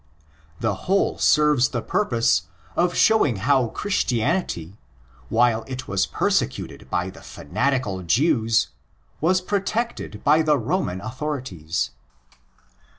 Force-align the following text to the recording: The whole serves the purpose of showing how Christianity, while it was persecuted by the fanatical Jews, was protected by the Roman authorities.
The 0.59 0.73
whole 0.89 1.19
serves 1.19 1.69
the 1.69 1.81
purpose 1.83 2.47
of 2.75 2.95
showing 2.95 3.35
how 3.35 3.67
Christianity, 3.67 4.75
while 5.29 5.63
it 5.67 5.87
was 5.87 6.07
persecuted 6.07 6.89
by 6.89 7.11
the 7.11 7.21
fanatical 7.21 8.01
Jews, 8.01 8.69
was 9.19 9.41
protected 9.41 10.23
by 10.23 10.41
the 10.41 10.57
Roman 10.57 11.01
authorities. 11.01 11.91